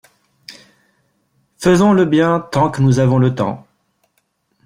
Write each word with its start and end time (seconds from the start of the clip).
Faisons 1.59 1.93
le 1.93 2.05
bien 2.05 2.39
tant 2.39 2.71
que 2.71 2.81
nous 2.81 2.97
avons 2.97 3.19
le 3.19 3.35
temps. 3.35 3.67